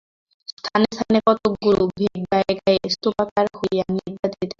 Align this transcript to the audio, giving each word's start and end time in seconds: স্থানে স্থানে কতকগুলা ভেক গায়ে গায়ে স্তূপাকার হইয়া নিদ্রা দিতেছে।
স্থানে 0.51 0.87
স্থানে 0.91 1.19
কতকগুলা 1.27 1.83
ভেক 1.97 2.17
গায়ে 2.31 2.53
গায়ে 2.59 2.81
স্তূপাকার 2.93 3.45
হইয়া 3.59 3.83
নিদ্রা 3.89 4.27
দিতেছে। 4.31 4.47